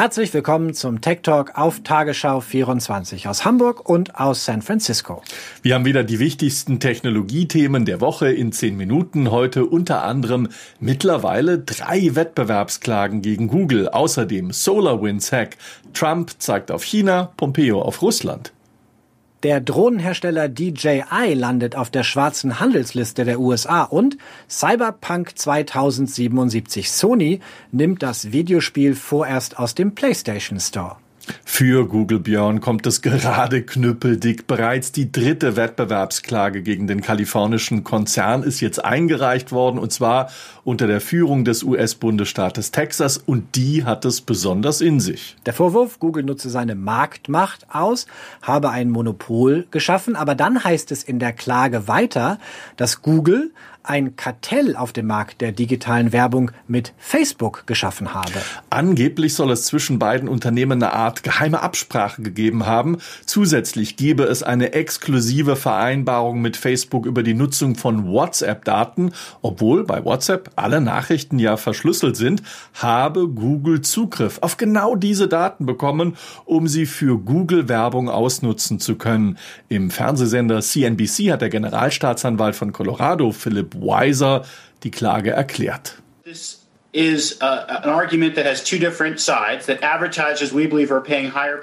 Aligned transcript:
Herzlich 0.00 0.32
willkommen 0.32 0.72
zum 0.72 1.02
Tech 1.02 1.18
Talk 1.24 1.58
auf 1.58 1.82
Tagesschau 1.82 2.40
24 2.40 3.28
aus 3.28 3.44
Hamburg 3.44 3.86
und 3.86 4.18
aus 4.18 4.46
San 4.46 4.62
Francisco. 4.62 5.22
Wir 5.60 5.74
haben 5.74 5.84
wieder 5.84 6.04
die 6.04 6.18
wichtigsten 6.18 6.80
Technologiethemen 6.80 7.84
der 7.84 8.00
Woche 8.00 8.32
in 8.32 8.50
zehn 8.50 8.78
Minuten. 8.78 9.30
Heute 9.30 9.66
unter 9.66 10.02
anderem 10.02 10.48
mittlerweile 10.78 11.58
drei 11.58 12.14
Wettbewerbsklagen 12.14 13.20
gegen 13.20 13.48
Google. 13.48 13.90
Außerdem 13.90 14.52
SolarWinds 14.52 15.32
Hack. 15.32 15.58
Trump 15.92 16.30
zeigt 16.38 16.70
auf 16.70 16.82
China, 16.82 17.34
Pompeo 17.36 17.82
auf 17.82 18.00
Russland. 18.00 18.52
Der 19.42 19.62
Drohnenhersteller 19.62 20.50
DJI 20.50 21.32
landet 21.32 21.74
auf 21.74 21.88
der 21.88 22.02
schwarzen 22.02 22.60
Handelsliste 22.60 23.24
der 23.24 23.40
USA 23.40 23.84
und 23.84 24.18
Cyberpunk 24.50 25.38
2077 25.38 26.90
Sony 26.90 27.40
nimmt 27.72 28.02
das 28.02 28.32
Videospiel 28.32 28.94
vorerst 28.94 29.58
aus 29.58 29.74
dem 29.74 29.94
PlayStation 29.94 30.60
Store. 30.60 30.96
Für 31.44 31.86
Google 31.86 32.20
Björn 32.20 32.60
kommt 32.60 32.86
es 32.86 33.02
gerade 33.02 33.62
knüppeldick. 33.62 34.46
Bereits 34.46 34.92
die 34.92 35.12
dritte 35.12 35.56
Wettbewerbsklage 35.56 36.62
gegen 36.62 36.86
den 36.86 37.00
kalifornischen 37.00 37.84
Konzern 37.84 38.42
ist 38.42 38.60
jetzt 38.60 38.84
eingereicht 38.84 39.52
worden 39.52 39.78
und 39.78 39.92
zwar 39.92 40.30
unter 40.64 40.86
der 40.86 41.00
Führung 41.00 41.44
des 41.44 41.62
US-Bundesstaates 41.62 42.70
Texas 42.70 43.18
und 43.18 43.56
die 43.56 43.84
hat 43.84 44.04
es 44.04 44.20
besonders 44.20 44.80
in 44.80 45.00
sich. 45.00 45.36
Der 45.46 45.52
Vorwurf, 45.52 45.98
Google 45.98 46.24
nutze 46.24 46.50
seine 46.50 46.74
Marktmacht 46.74 47.66
aus, 47.72 48.06
habe 48.42 48.70
ein 48.70 48.90
Monopol 48.90 49.66
geschaffen, 49.70 50.16
aber 50.16 50.34
dann 50.34 50.62
heißt 50.62 50.92
es 50.92 51.02
in 51.02 51.18
der 51.18 51.32
Klage 51.32 51.88
weiter, 51.88 52.38
dass 52.76 53.02
Google 53.02 53.52
ein 53.82 54.16
Kartell 54.16 54.76
auf 54.76 54.92
dem 54.92 55.06
Markt 55.06 55.40
der 55.40 55.52
digitalen 55.52 56.12
Werbung 56.12 56.50
mit 56.68 56.92
Facebook 56.98 57.66
geschaffen 57.66 58.14
habe. 58.14 58.32
Angeblich 58.68 59.34
soll 59.34 59.50
es 59.50 59.64
zwischen 59.64 59.98
beiden 59.98 60.28
Unternehmen 60.28 60.82
eine 60.82 60.92
Art 60.92 61.22
geheime 61.22 61.62
Absprache 61.62 62.22
gegeben 62.22 62.66
haben. 62.66 62.98
Zusätzlich 63.26 63.96
gebe 63.96 64.24
es 64.24 64.42
eine 64.42 64.72
exklusive 64.72 65.56
Vereinbarung 65.56 66.40
mit 66.40 66.56
Facebook 66.56 67.06
über 67.06 67.22
die 67.22 67.34
Nutzung 67.34 67.74
von 67.74 68.06
WhatsApp-Daten. 68.06 69.12
Obwohl 69.42 69.84
bei 69.84 70.04
WhatsApp 70.04 70.50
alle 70.56 70.80
Nachrichten 70.80 71.38
ja 71.38 71.56
verschlüsselt 71.56 72.16
sind, 72.16 72.42
habe 72.74 73.28
Google 73.28 73.80
Zugriff 73.80 74.38
auf 74.42 74.56
genau 74.56 74.96
diese 74.96 75.28
Daten 75.28 75.66
bekommen, 75.66 76.16
um 76.44 76.68
sie 76.68 76.86
für 76.86 77.18
Google-Werbung 77.18 78.08
ausnutzen 78.08 78.78
zu 78.80 78.96
können. 78.96 79.38
Im 79.68 79.90
Fernsehsender 79.90 80.60
CNBC 80.60 81.32
hat 81.32 81.42
der 81.42 81.48
Generalstaatsanwalt 81.48 82.56
von 82.56 82.72
Colorado, 82.72 83.32
Philipp 83.70 83.86
Weiser 83.86 84.44
die 84.82 84.90
Klage 84.90 85.30
erklärt. 85.30 86.00
This 86.24 86.59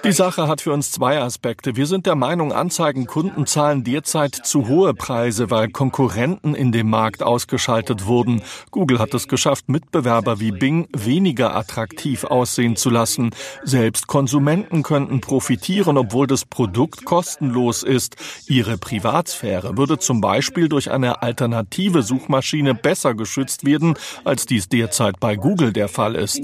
die 0.06 0.12
Sache 0.14 0.48
hat 0.48 0.62
für 0.62 0.72
uns 0.72 0.92
zwei 0.92 1.20
Aspekte. 1.20 1.76
Wir 1.76 1.86
sind 1.86 2.06
der 2.06 2.16
Meinung, 2.16 2.54
Anzeigenkunden 2.54 3.46
zahlen 3.46 3.84
derzeit 3.84 4.36
zu 4.36 4.70
hohe 4.70 4.94
Preise, 4.94 5.52
weil 5.52 5.68
Konkurrenten 5.68 6.56
in 6.56 6.72
dem 6.72 6.90
Markt 6.90 7.24
ausgeschaltet 7.24 8.06
wurden. 8.06 8.42
Google 8.72 9.00
hat 9.00 9.14
es 9.14 9.28
geschafft, 9.28 9.68
Mitbewerber 9.68 10.40
wie 10.40 10.52
Bing 10.52 10.88
weniger 10.94 11.58
attraktiv 11.58 12.24
aussehen 12.24 12.78
zu 12.78 12.90
lassen. 12.90 13.32
Selbst 13.64 14.08
Konsumenten 14.08 14.82
könnten 14.82 15.20
profitieren, 15.20 15.98
obwohl 15.98 16.28
das 16.28 16.46
Produkt 16.46 17.04
kostenlos 17.04 17.84
ist. 17.84 18.16
Ihre 18.48 18.78
Privatsphäre 18.78 19.76
würde 19.78 20.00
zum 20.00 20.22
Beispiel 20.22 20.70
durch 20.70 20.90
eine 20.90 21.22
alternative 21.22 22.02
Suchmaschine 22.02 22.76
besser 22.76 23.14
geschützt 23.14 23.66
werden, 23.66 23.96
als 24.24 24.46
dies 24.46 24.70
derzeit 24.70 25.17
bei 25.20 25.36
Google 25.36 25.74
der 25.74 25.88
Fall 25.88 26.16
ist. 26.16 26.40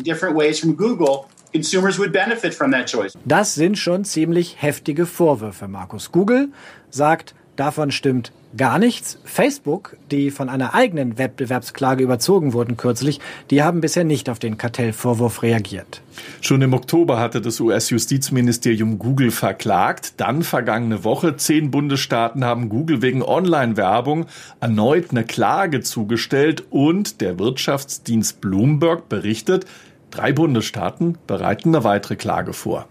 Das 3.26 3.56
sind 3.56 3.78
schon 3.78 4.06
ziemlich 4.06 4.62
heftige 4.62 5.06
Vorwürfe, 5.06 5.68
Markus. 5.68 6.12
Google 6.12 6.50
sagt, 6.90 7.36
davon 7.56 7.92
stimmt 7.92 8.32
gar 8.56 8.80
nichts. 8.80 9.18
Facebook, 9.26 9.98
die 10.12 10.32
von 10.32 10.50
einer 10.50 10.74
eigenen 10.74 11.18
Wettbewerbsklage 11.18 12.04
überzogen 12.04 12.54
wurden 12.54 12.78
kürzlich, 12.78 13.20
die 13.50 13.64
haben 13.64 13.82
bisher 13.82 14.04
nicht 14.04 14.30
auf 14.30 14.40
den 14.40 14.58
Kartellvorwurf 14.58 15.42
reagiert. 15.42 16.02
Schon 16.42 16.62
im 16.62 16.74
Oktober 16.74 17.20
hatte 17.20 17.42
das 17.42 17.60
US-Justizministerium 17.60 19.00
Google 19.00 19.32
verklagt. 19.32 20.14
Dann 20.18 20.44
vergangene 20.44 21.04
Woche, 21.04 21.36
zehn 21.38 21.72
Bundesstaaten 21.72 22.46
haben 22.46 22.70
Google 22.70 23.02
wegen 23.02 23.24
Online-Werbung 23.24 24.28
erneut 24.60 25.12
eine 25.12 25.24
Klage 25.24 25.82
zugestellt 25.82 26.64
und 26.70 27.22
der 27.22 27.40
Wirtschaftsdienst 27.40 28.42
Bloomberg 28.42 29.10
berichtet, 29.10 29.66
drei 30.12 30.32
Bundesstaaten 30.32 31.18
bereiten 31.26 31.70
eine 31.70 31.84
weitere 31.84 32.16
Klage 32.16 32.54
vor. 32.54 32.88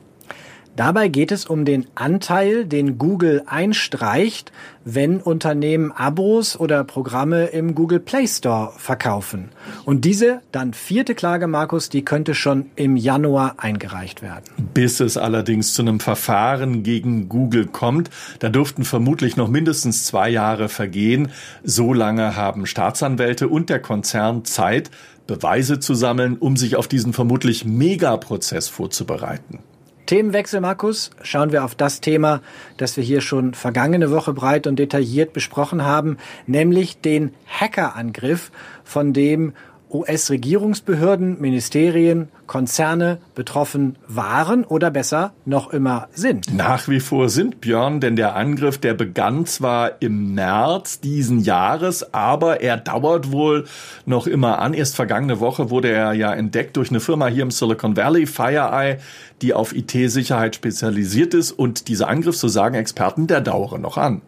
Dabei 0.75 1.09
geht 1.09 1.33
es 1.33 1.44
um 1.44 1.66
den 1.66 1.87
Anteil, 1.94 2.65
den 2.65 2.97
Google 2.97 3.43
einstreicht, 3.44 4.53
wenn 4.87 5.21
Unternehmen 5.21 5.93
Abos 5.93 6.59
oder 6.59 6.83
Programme 6.83 7.44
im 7.47 7.75
Google 7.75 8.00
Play 8.00 8.27
Store 8.27 8.72
verkaufen. 8.78 9.50
Und 9.84 10.06
diese 10.06 10.41
dann 10.50 10.72
vierte 10.72 11.15
Klage, 11.15 11.47
Markus, 11.47 11.91
die 11.91 12.06
könnte 12.06 12.34
schon 12.34 12.71
im 12.75 12.97
Januar 12.97 13.56
eingereicht 13.59 14.22
werden. 14.22 14.44
Bis 14.72 15.00
es 15.00 15.19
allerdings 15.19 15.75
zu 15.75 15.83
einem 15.83 16.00
Verfahren 16.00 16.83
gegen 16.83 17.28
Google 17.28 17.66
kommt, 17.66 18.09
da 18.39 18.49
dürften 18.49 18.84
vermutlich 18.84 19.37
noch 19.37 19.49
mindestens 19.49 20.06
zwei 20.06 20.31
Jahre 20.31 20.71
vergehen. 20.71 21.28
So 21.62 21.93
lange 21.93 22.34
haben 22.34 22.65
Staatsanwälte 22.65 23.49
und 23.49 23.69
der 23.69 23.81
Konzern 23.81 24.47
Zeit, 24.47 24.91
Beweise 25.27 25.81
zu 25.81 25.94
sammeln, 25.94 26.39
um 26.39 26.56
sich 26.56 26.77
auf 26.77 26.89
diesen 26.89 27.12
vermutlich 27.12 27.66
Megaprozess 27.66 28.69
vorzubereiten. 28.69 29.59
Themenwechsel, 30.07 30.61
Markus. 30.61 31.11
Schauen 31.23 31.53
wir 31.53 31.65
auf 31.65 31.75
das 31.75 32.01
Thema, 32.01 32.41
das 32.77 32.97
wir 32.97 33.05
hier 33.05 33.21
schon 33.21 33.55
vergangene 33.55 34.11
Woche 34.11 34.33
breit 34.33 34.67
und 34.67 34.79
detailliert 34.79 35.33
besprochen 35.33 35.85
haben, 35.85 36.19
nämlich 36.47 37.01
den 37.01 37.33
Hackerangriff, 37.47 38.51
von 38.85 39.13
dem 39.13 39.53
US-Regierungsbehörden, 39.92 41.41
Ministerien, 41.41 42.28
Konzerne 42.47 43.19
betroffen 43.34 43.97
waren 44.08 44.64
oder 44.64 44.91
besser 44.91 45.32
noch 45.44 45.72
immer 45.72 46.08
sind. 46.12 46.53
Nach 46.54 46.88
wie 46.88 47.00
vor 47.00 47.28
sind 47.28 47.60
Björn, 47.60 48.00
denn 48.00 48.16
der 48.16 48.36
Angriff, 48.36 48.78
der 48.78 48.94
begann 48.94 49.47
zwar 49.47 50.03
im 50.03 50.34
März 50.34 51.00
diesen 51.00 51.41
Jahres, 51.41 52.12
aber 52.12 52.60
er 52.60 52.76
dauert 52.76 53.32
wohl 53.32 53.64
noch 54.04 54.26
immer 54.26 54.58
an. 54.58 54.75
Erst 54.75 54.97
vergangene 54.97 55.41
Woche 55.41 55.70
wurde 55.70 55.91
er 55.91 56.12
ja 56.12 56.32
entdeckt 56.32 56.76
durch 56.76 56.91
eine 56.91 57.00
Firma 57.00 57.26
hier 57.28 57.42
im 57.42 57.50
Silicon 57.50 57.97
Valley, 57.97 58.26
FireEye, 58.26 58.98
die 59.41 59.54
auf 59.54 59.74
IT-Sicherheit 59.74 60.54
spezialisiert 60.54 61.34
ist 61.34 61.53
und 61.53 61.88
dieser 61.88 62.09
Angriff, 62.09 62.36
so 62.36 62.48
sagen 62.48 62.74
Experten, 62.74 63.26
der 63.26 63.41
dauere 63.41 63.78
noch 63.78 63.97
an. 63.97 64.22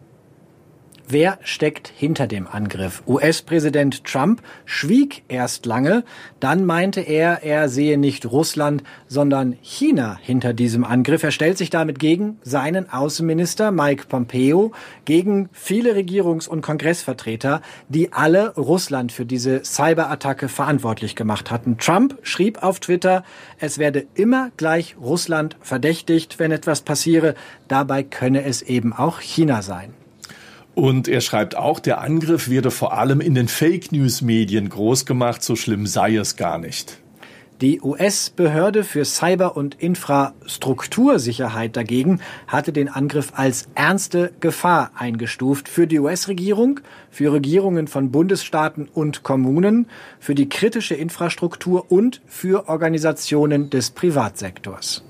Wer 1.07 1.37
steckt 1.43 1.87
hinter 1.87 2.25
dem 2.25 2.47
Angriff? 2.47 3.03
US-Präsident 3.05 4.05
Trump 4.05 4.41
schwieg 4.65 5.21
erst 5.27 5.67
lange, 5.67 6.03
dann 6.39 6.65
meinte 6.65 6.99
er, 6.99 7.43
er 7.43 7.69
sehe 7.69 7.99
nicht 7.99 8.25
Russland, 8.25 8.81
sondern 9.07 9.55
China 9.61 10.17
hinter 10.19 10.53
diesem 10.53 10.83
Angriff. 10.83 11.21
Er 11.21 11.29
stellt 11.29 11.59
sich 11.59 11.69
damit 11.69 11.99
gegen 11.99 12.39
seinen 12.41 12.89
Außenminister 12.89 13.71
Mike 13.71 14.05
Pompeo, 14.09 14.71
gegen 15.05 15.47
viele 15.51 15.93
Regierungs- 15.93 16.47
und 16.49 16.61
Kongressvertreter, 16.61 17.61
die 17.87 18.11
alle 18.11 18.55
Russland 18.55 19.11
für 19.11 19.27
diese 19.27 19.61
Cyberattacke 19.63 20.49
verantwortlich 20.49 21.15
gemacht 21.15 21.51
hatten. 21.51 21.77
Trump 21.77 22.17
schrieb 22.23 22.63
auf 22.63 22.79
Twitter, 22.79 23.23
es 23.59 23.77
werde 23.77 24.07
immer 24.15 24.49
gleich 24.57 24.95
Russland 24.99 25.55
verdächtigt, 25.61 26.39
wenn 26.39 26.51
etwas 26.51 26.81
passiere. 26.81 27.35
Dabei 27.67 28.01
könne 28.01 28.43
es 28.43 28.63
eben 28.63 28.91
auch 28.91 29.19
China 29.19 29.61
sein. 29.61 29.93
Und 30.75 31.07
er 31.07 31.21
schreibt 31.21 31.55
auch, 31.55 31.79
der 31.79 32.01
Angriff 32.01 32.49
werde 32.49 32.69
vor 32.69 32.97
allem 32.97 33.21
in 33.21 33.33
den 33.33 33.47
Fake 33.47 33.93
News 33.93 34.21
Medien 34.21 34.67
groß 34.67 35.05
gemacht, 35.05 35.41
so 35.41 35.55
schlimm 35.55 35.87
sei 35.87 36.17
es 36.17 36.35
gar 36.35 36.57
nicht. 36.57 36.97
Die 37.61 37.79
US-Behörde 37.79 38.83
für 38.83 39.05
Cyber- 39.05 39.55
und 39.55 39.75
Infrastruktursicherheit 39.75 41.77
dagegen 41.77 42.19
hatte 42.47 42.73
den 42.73 42.89
Angriff 42.89 43.31
als 43.37 43.69
ernste 43.75 44.33
Gefahr 44.41 44.91
eingestuft 44.93 45.69
für 45.69 45.87
die 45.87 45.99
US-Regierung, 45.99 46.81
für 47.09 47.31
Regierungen 47.31 47.87
von 47.87 48.11
Bundesstaaten 48.11 48.89
und 48.93 49.23
Kommunen, 49.23 49.87
für 50.19 50.35
die 50.35 50.49
kritische 50.49 50.95
Infrastruktur 50.95 51.89
und 51.89 52.21
für 52.27 52.67
Organisationen 52.67 53.69
des 53.69 53.91
Privatsektors. 53.91 55.05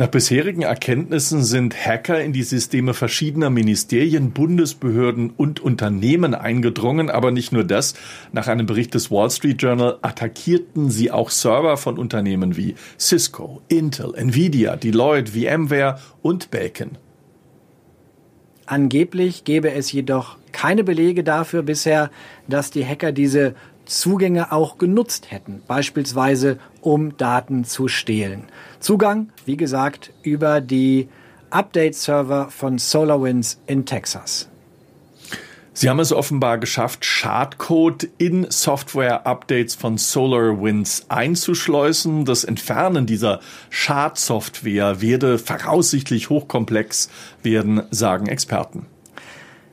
Nach 0.00 0.06
bisherigen 0.06 0.62
Erkenntnissen 0.62 1.42
sind 1.42 1.74
Hacker 1.74 2.20
in 2.22 2.32
die 2.32 2.44
Systeme 2.44 2.94
verschiedener 2.94 3.50
Ministerien, 3.50 4.30
Bundesbehörden 4.30 5.30
und 5.30 5.58
Unternehmen 5.58 6.36
eingedrungen. 6.36 7.10
Aber 7.10 7.32
nicht 7.32 7.50
nur 7.50 7.64
das. 7.64 7.94
Nach 8.30 8.46
einem 8.46 8.66
Bericht 8.66 8.94
des 8.94 9.10
Wall 9.10 9.28
Street 9.28 9.60
Journal 9.60 9.98
attackierten 10.02 10.88
sie 10.88 11.10
auch 11.10 11.30
Server 11.30 11.76
von 11.76 11.98
Unternehmen 11.98 12.56
wie 12.56 12.76
Cisco, 12.96 13.60
Intel, 13.66 14.14
Nvidia, 14.14 14.76
Deloitte, 14.76 15.32
VMware 15.32 15.98
und 16.22 16.52
Bacon. 16.52 16.92
Angeblich 18.66 19.42
gäbe 19.42 19.72
es 19.72 19.90
jedoch 19.90 20.36
keine 20.52 20.84
Belege 20.84 21.24
dafür 21.24 21.62
bisher, 21.64 22.12
dass 22.46 22.70
die 22.70 22.86
Hacker 22.86 23.10
diese 23.10 23.56
Zugänge 23.88 24.52
auch 24.52 24.78
genutzt 24.78 25.30
hätten, 25.30 25.62
beispielsweise 25.66 26.58
um 26.80 27.16
Daten 27.16 27.64
zu 27.64 27.88
stehlen. 27.88 28.44
Zugang, 28.78 29.30
wie 29.46 29.56
gesagt, 29.56 30.12
über 30.22 30.60
die 30.60 31.08
Update-Server 31.50 32.50
von 32.50 32.78
SolarWinds 32.78 33.60
in 33.66 33.86
Texas. 33.86 34.48
Sie 35.72 35.88
haben 35.88 36.00
es 36.00 36.12
offenbar 36.12 36.58
geschafft, 36.58 37.04
Schadcode 37.04 38.08
in 38.18 38.50
Software-Updates 38.50 39.76
von 39.76 39.96
SolarWinds 39.96 41.06
einzuschleusen. 41.08 42.24
Das 42.24 42.42
Entfernen 42.42 43.06
dieser 43.06 43.40
Schadsoftware 43.70 45.00
werde 45.00 45.38
voraussichtlich 45.38 46.30
hochkomplex 46.30 47.10
werden, 47.44 47.82
sagen 47.92 48.26
Experten. 48.26 48.86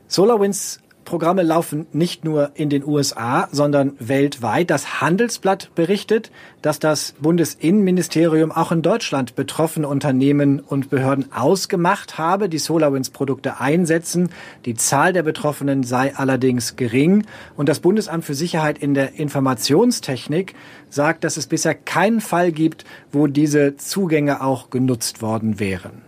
SolarWinds 0.07 0.79
Programme 1.06 1.44
laufen 1.44 1.86
nicht 1.94 2.25
nur 2.25 2.52
in 2.56 2.69
den 2.69 2.84
USA, 2.84 3.48
sondern 3.52 3.94
weltweit. 4.00 4.69
Das 4.69 5.00
Handelsblatt 5.00 5.69
berichtet, 5.75 6.31
dass 6.62 6.80
das 6.80 7.13
Bundesinnenministerium 7.19 8.52
auch 8.52 8.72
in 8.72 8.81
Deutschland 8.81 9.36
betroffene 9.36 9.88
Unternehmen 9.88 10.60
und 10.60 10.90
Behörden 10.90 11.31
ausgemacht 11.31 12.18
habe, 12.18 12.50
die 12.50 12.57
SolarWinds-Produkte 12.57 13.60
einsetzen. 13.60 14.30
Die 14.66 14.74
Zahl 14.74 15.13
der 15.13 15.24
Betroffenen 15.24 15.84
sei 15.84 16.16
allerdings 16.16 16.75
gering. 16.75 17.25
Und 17.56 17.69
das 17.69 17.80
Bundesamt 17.80 18.25
für 18.25 18.36
Sicherheit 18.36 18.80
in 18.80 18.96
der 18.96 19.13
Informationstechnik 19.13 20.56
sagt, 20.90 21.24
dass 21.24 21.38
es 21.38 21.48
bisher 21.48 21.75
keinen 21.75 22.19
Fall 22.19 22.52
gibt, 22.52 22.84
wo 23.12 23.28
diese 23.28 23.78
Zugänge 23.78 24.42
auch 24.42 24.72
genutzt 24.72 25.22
worden 25.22 25.60
wären. 25.60 26.02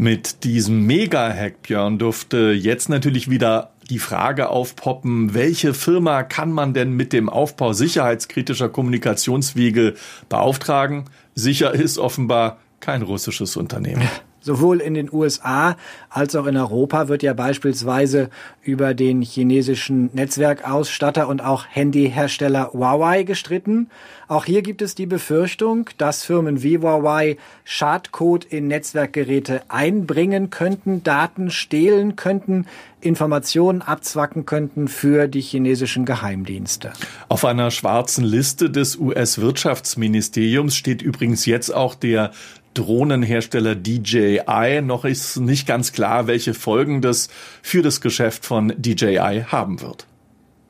Mit 0.00 0.44
diesem 0.44 0.86
Mega-Hack, 0.86 1.60
Björn, 1.60 1.98
durfte 1.98 2.52
jetzt 2.52 2.88
natürlich 2.88 3.28
wieder 3.28 3.72
die 3.90 3.98
Frage 3.98 4.48
aufpoppen, 4.48 5.34
welche 5.34 5.74
Firma 5.74 6.22
kann 6.22 6.52
man 6.52 6.72
denn 6.72 6.92
mit 6.92 7.12
dem 7.12 7.28
Aufbau 7.28 7.72
sicherheitskritischer 7.72 8.68
Kommunikationswege 8.68 9.94
beauftragen? 10.28 11.04
Sicher 11.34 11.74
ist 11.74 11.98
offenbar 11.98 12.58
kein 12.80 13.02
russisches 13.02 13.56
Unternehmen. 13.56 14.08
Sowohl 14.40 14.80
in 14.80 14.94
den 14.94 15.12
USA 15.12 15.76
als 16.08 16.34
auch 16.34 16.46
in 16.46 16.56
Europa 16.56 17.08
wird 17.08 17.22
ja 17.22 17.34
beispielsweise 17.34 18.30
über 18.62 18.94
den 18.94 19.22
chinesischen 19.22 20.10
Netzwerkausstatter 20.14 21.28
und 21.28 21.42
auch 21.42 21.64
Handyhersteller 21.68 22.72
Huawei 22.72 23.22
gestritten. 23.22 23.90
Auch 24.28 24.44
hier 24.44 24.62
gibt 24.62 24.80
es 24.80 24.94
die 24.94 25.06
Befürchtung, 25.06 25.90
dass 25.98 26.24
Firmen 26.24 26.62
wie 26.62 26.78
Huawei 26.78 27.36
Schadcode 27.64 28.44
in 28.44 28.68
Netzwerkgeräte 28.68 29.62
einbringen 29.68 30.50
könnten, 30.50 31.02
Daten 31.02 31.50
stehlen 31.50 32.16
könnten, 32.16 32.66
Informationen 33.00 33.82
abzwacken 33.82 34.46
könnten 34.46 34.88
für 34.88 35.26
die 35.26 35.40
chinesischen 35.40 36.04
Geheimdienste. 36.04 36.92
Auf 37.28 37.44
einer 37.44 37.70
schwarzen 37.70 38.24
Liste 38.24 38.70
des 38.70 38.96
US-Wirtschaftsministeriums 38.96 40.76
steht 40.76 41.02
übrigens 41.02 41.46
jetzt 41.46 41.74
auch 41.74 41.94
der 41.94 42.32
Drohnenhersteller 42.74 43.74
DJI. 43.74 44.80
Noch 44.82 45.04
ist 45.04 45.36
nicht 45.36 45.66
ganz 45.66 45.92
klar, 45.92 46.26
welche 46.26 46.54
Folgen 46.54 47.00
das 47.02 47.28
für 47.62 47.82
das 47.82 48.00
Geschäft 48.00 48.44
von 48.46 48.72
DJI 48.76 49.44
haben 49.48 49.80
wird. 49.80 50.06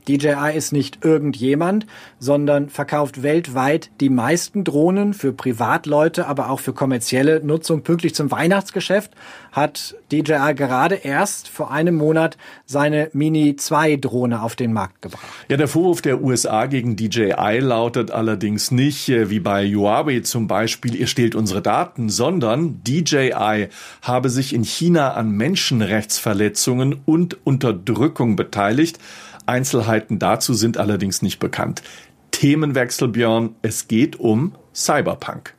DJI 0.09 0.57
ist 0.57 0.73
nicht 0.73 1.05
irgendjemand, 1.05 1.87
sondern 2.19 2.69
verkauft 2.69 3.23
weltweit 3.23 3.91
die 4.01 4.09
meisten 4.09 4.65
Drohnen 4.65 5.15
für 5.15 5.33
Privatleute, 5.33 6.27
aber 6.27 6.51
auch 6.51 6.61
für 6.61 6.73
kommerzielle 6.73 7.45
Nutzung. 7.45 7.83
Pünktlich 7.83 8.15
zum 8.15 8.31
Weihnachtsgeschäft 8.31 9.13
hat 9.53 9.97
DJI 10.13 10.55
gerade 10.55 10.95
erst 10.95 11.49
vor 11.49 11.71
einem 11.71 11.97
Monat 11.97 12.37
seine 12.67 13.11
Mini 13.13 13.57
2 13.57 13.97
Drohne 13.97 14.43
auf 14.43 14.57
den 14.57 14.73
Markt 14.73 15.03
gebracht. 15.03 15.25
Ja, 15.49 15.57
der 15.57 15.69
Vorwurf 15.69 16.03
der 16.03 16.23
USA 16.23 16.67
gegen 16.67 16.97
DJI 16.97 17.59
lautet 17.61 18.11
allerdings 18.11 18.71
nicht, 18.71 19.09
äh, 19.09 19.31
wie 19.31 19.41
bei 19.41 19.67
Huawei 19.67 20.21
zum 20.21 20.47
Beispiel, 20.47 20.95
ihr 20.95 21.07
stehlt 21.07 21.35
unsere 21.35 21.63
Daten, 21.63 22.09
sondern 22.09 22.83
DJI 22.85 23.69
habe 24.03 24.31
sich 24.31 24.55
in 24.55 24.65
China 24.65 25.15
an 25.15 25.31
Menschenrechtsverletzungen 25.31 27.01
und 27.05 27.39
Unterdrückung 27.45 28.37
beteiligt. 28.37 28.99
Einzelheiten 29.47 30.19
dazu 30.19 30.55
sind 30.55 30.79
allerdings 30.79 31.23
nicht 31.23 31.39
bekannt. 31.39 31.83
Themenwechsel, 32.31 33.09
Björn, 33.09 33.55
es 33.63 33.89
geht 33.89 34.19
um 34.19 34.55
Cyberpunk. 34.75 35.55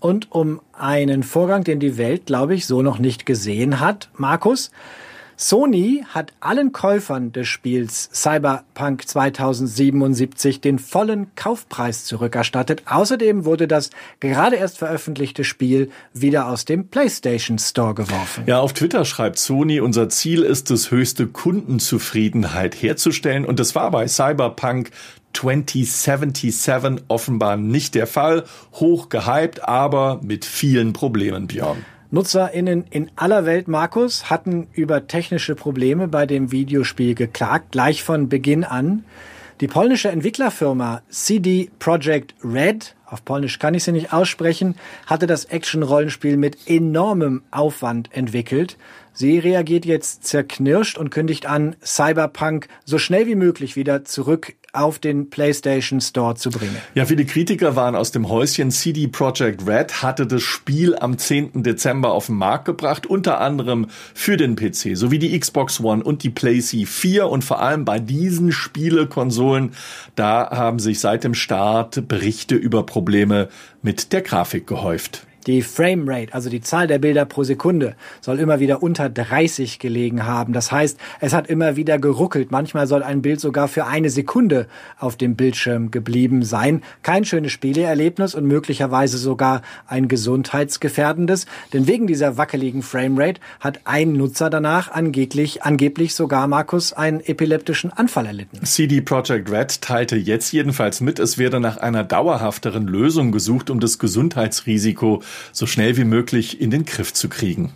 Und 0.00 0.30
um 0.32 0.60
einen 0.72 1.22
Vorgang, 1.22 1.64
den 1.64 1.80
die 1.80 1.96
Welt, 1.96 2.26
glaube 2.26 2.54
ich, 2.54 2.66
so 2.66 2.82
noch 2.82 2.98
nicht 2.98 3.24
gesehen 3.24 3.80
hat. 3.80 4.10
Markus, 4.16 4.70
Sony 5.36 6.04
hat 6.08 6.32
allen 6.40 6.72
Käufern 6.72 7.32
des 7.32 7.48
Spiels 7.48 8.08
Cyberpunk 8.12 9.08
2077 9.08 10.60
den 10.60 10.78
vollen 10.78 11.34
Kaufpreis 11.34 12.04
zurückerstattet. 12.04 12.82
Außerdem 12.86 13.44
wurde 13.44 13.66
das 13.66 13.90
gerade 14.20 14.56
erst 14.56 14.78
veröffentlichte 14.78 15.44
Spiel 15.44 15.90
wieder 16.12 16.48
aus 16.48 16.64
dem 16.64 16.88
PlayStation 16.88 17.58
Store 17.58 17.94
geworfen. 17.94 18.44
Ja, 18.46 18.60
auf 18.60 18.72
Twitter 18.72 19.04
schreibt 19.04 19.38
Sony, 19.38 19.80
unser 19.80 20.08
Ziel 20.08 20.42
ist 20.42 20.70
es, 20.70 20.90
höchste 20.90 21.26
Kundenzufriedenheit 21.26 22.74
herzustellen. 22.74 23.44
Und 23.44 23.58
das 23.58 23.74
war 23.74 23.90
bei 23.90 24.06
Cyberpunk 24.06 24.90
2077 25.34 27.04
offenbar 27.08 27.56
nicht 27.56 27.94
der 27.94 28.06
Fall. 28.06 28.44
Hoch 28.74 29.08
gehypt, 29.08 29.66
aber 29.66 30.20
mit 30.22 30.44
vielen 30.44 30.92
Problemen, 30.92 31.48
Björn. 31.48 31.84
NutzerInnen 32.14 32.84
in 32.90 33.10
aller 33.16 33.44
Welt, 33.44 33.66
Markus, 33.66 34.30
hatten 34.30 34.68
über 34.72 35.08
technische 35.08 35.56
Probleme 35.56 36.06
bei 36.06 36.26
dem 36.26 36.52
Videospiel 36.52 37.16
geklagt, 37.16 37.72
gleich 37.72 38.04
von 38.04 38.28
Beginn 38.28 38.62
an. 38.62 39.04
Die 39.60 39.66
polnische 39.66 40.10
Entwicklerfirma 40.10 41.02
CD 41.08 41.70
Projekt 41.80 42.36
Red, 42.44 42.94
auf 43.04 43.24
Polnisch 43.24 43.58
kann 43.58 43.74
ich 43.74 43.82
sie 43.82 43.90
nicht 43.90 44.12
aussprechen, 44.12 44.76
hatte 45.06 45.26
das 45.26 45.46
Action-Rollenspiel 45.46 46.36
mit 46.36 46.68
enormem 46.68 47.42
Aufwand 47.50 48.10
entwickelt. 48.12 48.76
Sie 49.16 49.38
reagiert 49.38 49.86
jetzt 49.86 50.24
zerknirscht 50.24 50.98
und 50.98 51.10
kündigt 51.10 51.46
an, 51.46 51.76
Cyberpunk 51.84 52.66
so 52.84 52.98
schnell 52.98 53.26
wie 53.28 53.36
möglich 53.36 53.76
wieder 53.76 54.04
zurück 54.04 54.54
auf 54.72 54.98
den 54.98 55.30
PlayStation 55.30 56.00
Store 56.00 56.34
zu 56.34 56.50
bringen. 56.50 56.76
Ja, 56.94 57.06
viele 57.06 57.24
Kritiker 57.24 57.76
waren 57.76 57.94
aus 57.94 58.10
dem 58.10 58.28
Häuschen. 58.28 58.72
CD 58.72 59.06
Projekt 59.06 59.66
Red 59.68 60.02
hatte 60.02 60.26
das 60.26 60.42
Spiel 60.42 60.96
am 60.96 61.16
10. 61.16 61.62
Dezember 61.62 62.12
auf 62.12 62.26
den 62.26 62.34
Markt 62.34 62.64
gebracht, 62.64 63.06
unter 63.06 63.40
anderem 63.40 63.86
für 64.14 64.36
den 64.36 64.56
PC 64.56 64.96
sowie 64.96 65.20
die 65.20 65.38
Xbox 65.38 65.80
One 65.80 66.02
und 66.02 66.24
die 66.24 66.30
PlayStation 66.30 66.86
4 66.86 67.28
und 67.28 67.44
vor 67.44 67.60
allem 67.60 67.84
bei 67.84 68.00
diesen 68.00 68.50
Spielekonsolen, 68.50 69.74
da 70.16 70.50
haben 70.50 70.80
sich 70.80 70.98
seit 70.98 71.22
dem 71.22 71.34
Start 71.34 72.08
Berichte 72.08 72.56
über 72.56 72.84
Probleme 72.84 73.48
mit 73.82 74.12
der 74.12 74.22
Grafik 74.22 74.66
gehäuft. 74.66 75.24
Die 75.46 75.62
Framerate, 75.62 76.32
also 76.32 76.48
die 76.48 76.60
Zahl 76.60 76.86
der 76.86 76.98
Bilder 76.98 77.24
pro 77.24 77.44
Sekunde, 77.44 77.96
soll 78.20 78.38
immer 78.38 78.60
wieder 78.60 78.82
unter 78.82 79.08
30 79.08 79.78
gelegen 79.78 80.26
haben. 80.26 80.52
Das 80.52 80.72
heißt, 80.72 80.98
es 81.20 81.32
hat 81.32 81.48
immer 81.48 81.76
wieder 81.76 81.98
geruckelt. 81.98 82.50
Manchmal 82.50 82.86
soll 82.86 83.02
ein 83.02 83.22
Bild 83.22 83.40
sogar 83.40 83.68
für 83.68 83.86
eine 83.86 84.10
Sekunde 84.10 84.66
auf 84.98 85.16
dem 85.16 85.36
Bildschirm 85.36 85.90
geblieben 85.90 86.42
sein. 86.42 86.82
Kein 87.02 87.24
schönes 87.24 87.52
Spieleerlebnis 87.52 88.34
und 88.34 88.46
möglicherweise 88.46 89.18
sogar 89.18 89.62
ein 89.86 90.08
gesundheitsgefährdendes. 90.08 91.46
Denn 91.72 91.86
wegen 91.86 92.06
dieser 92.06 92.36
wackeligen 92.36 92.82
Framerate 92.82 93.40
hat 93.60 93.80
ein 93.84 94.14
Nutzer 94.14 94.48
danach 94.50 94.90
angeblich, 94.90 95.62
angeblich 95.62 96.14
sogar 96.14 96.46
Markus 96.46 96.92
einen 96.92 97.20
epileptischen 97.20 97.92
Anfall 97.92 98.26
erlitten. 98.26 98.64
CD 98.64 99.00
Projekt 99.00 99.50
Red 99.50 99.82
teilte 99.82 100.16
jetzt 100.16 100.52
jedenfalls 100.52 101.00
mit, 101.00 101.18
es 101.18 101.38
werde 101.38 101.60
nach 101.60 101.76
einer 101.76 102.04
dauerhafteren 102.04 102.86
Lösung 102.86 103.32
gesucht, 103.32 103.70
um 103.70 103.80
das 103.80 103.98
Gesundheitsrisiko 103.98 105.22
so 105.52 105.66
schnell 105.66 105.96
wie 105.96 106.04
möglich 106.04 106.60
in 106.60 106.70
den 106.70 106.84
Griff 106.84 107.12
zu 107.12 107.28
kriegen. 107.28 107.72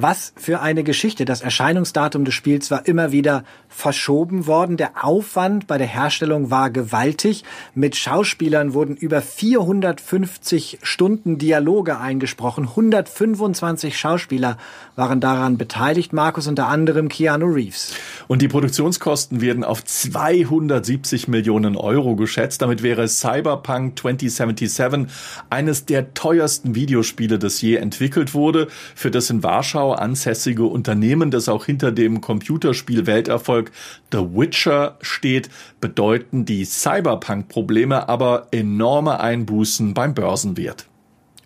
Was 0.00 0.32
für 0.36 0.60
eine 0.60 0.84
Geschichte. 0.84 1.24
Das 1.24 1.40
Erscheinungsdatum 1.40 2.24
des 2.24 2.32
Spiels 2.32 2.70
war 2.70 2.86
immer 2.86 3.10
wieder 3.10 3.42
verschoben 3.68 4.46
worden. 4.46 4.76
Der 4.76 5.04
Aufwand 5.04 5.66
bei 5.66 5.76
der 5.76 5.88
Herstellung 5.88 6.52
war 6.52 6.70
gewaltig. 6.70 7.42
Mit 7.74 7.96
Schauspielern 7.96 8.74
wurden 8.74 8.94
über 8.94 9.20
450 9.20 10.78
Stunden 10.82 11.38
Dialoge 11.38 11.98
eingesprochen. 11.98 12.68
125 12.68 13.98
Schauspieler 13.98 14.56
waren 14.94 15.20
daran 15.20 15.58
beteiligt. 15.58 16.12
Markus 16.12 16.46
unter 16.46 16.68
anderem 16.68 17.08
Keanu 17.08 17.46
Reeves. 17.46 17.92
Und 18.28 18.40
die 18.40 18.46
Produktionskosten 18.46 19.40
werden 19.40 19.64
auf 19.64 19.84
270 19.84 21.26
Millionen 21.26 21.76
Euro 21.76 22.14
geschätzt. 22.14 22.62
Damit 22.62 22.84
wäre 22.84 23.08
Cyberpunk 23.08 23.98
2077 23.98 25.08
eines 25.50 25.86
der 25.86 26.14
teuersten 26.14 26.76
Videospiele, 26.76 27.40
das 27.40 27.60
je 27.60 27.74
entwickelt 27.74 28.32
wurde, 28.32 28.68
für 28.94 29.10
das 29.10 29.28
in 29.30 29.42
Warschau 29.42 29.87
Moskau 29.88 29.92
ansässige 29.92 30.64
Unternehmen, 30.64 31.30
das 31.30 31.48
auch 31.48 31.64
hinter 31.64 31.92
dem 31.92 32.20
Computerspiel 32.20 33.06
Welterfolg 33.06 33.70
The 34.12 34.18
Witcher 34.18 34.98
steht, 35.00 35.48
bedeuten 35.80 36.44
die 36.44 36.64
Cyberpunk-Probleme 36.64 38.08
aber 38.08 38.48
enorme 38.50 39.20
Einbußen 39.20 39.94
beim 39.94 40.14
Börsenwert. 40.14 40.86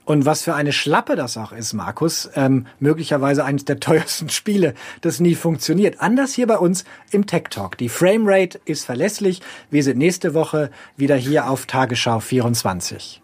Und 0.05 0.27
was 0.27 0.43
für 0.43 0.55
eine 0.55 0.73
Schlappe 0.73 1.15
das 1.15 1.37
auch 1.37 1.53
ist, 1.53 1.75
Markus. 1.75 2.29
Ähm, 2.35 2.67
möglicherweise 2.81 3.45
eines 3.45 3.65
der 3.65 3.79
teuersten 3.81 4.29
Spiele, 4.29 4.75
das 5.01 5.21
nie 5.21 5.37
funktioniert. 5.37 6.01
Anders 6.01 6.35
hier 6.35 6.49
bei 6.49 6.59
uns 6.59 6.85
im 7.13 7.27
Tech 7.27 7.45
Talk. 7.51 7.79
Die 7.79 7.89
Framerate 7.89 8.61
ist 8.65 8.85
verlässlich. 8.85 9.41
Wir 9.71 9.85
sind 9.85 9.99
nächste 9.99 10.35
Woche 10.35 10.71
wieder 10.97 11.17
hier 11.17 11.49
auf 11.49 11.67
Tagesschau 11.67 12.19
24. 12.19 13.22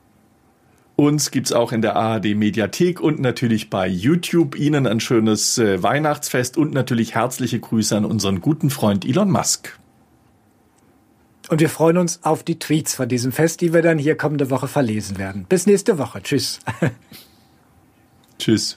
Uns 1.00 1.31
gibt's 1.31 1.52
auch 1.52 1.71
in 1.71 1.81
der 1.81 1.95
ARD 1.95 2.35
Mediathek 2.35 3.00
und 3.00 3.21
natürlich 3.21 3.71
bei 3.71 3.87
YouTube. 3.87 4.59
Ihnen 4.59 4.85
ein 4.85 4.99
schönes 4.99 5.57
äh, 5.57 5.81
Weihnachtsfest 5.81 6.59
und 6.59 6.75
natürlich 6.75 7.14
herzliche 7.14 7.61
Grüße 7.61 7.97
an 7.97 8.05
unseren 8.05 8.40
guten 8.40 8.69
Freund 8.69 9.05
Elon 9.05 9.31
Musk. 9.31 9.78
Und 11.50 11.61
wir 11.61 11.69
freuen 11.69 11.99
uns 11.99 12.25
auf 12.25 12.43
die 12.43 12.59
Tweets 12.59 12.97
von 12.97 13.09
diesem 13.09 13.31
Fest, 13.31 13.61
die 13.61 13.73
wir 13.73 13.81
dann 13.81 13.99
hier 13.99 14.17
kommende 14.17 14.50
Woche 14.50 14.67
verlesen 14.67 15.19
werden. 15.19 15.47
Bis 15.49 15.69
nächste 15.69 15.99
Woche. 15.99 16.21
Tschüss. 16.21 16.59
Tschüss. 18.40 18.76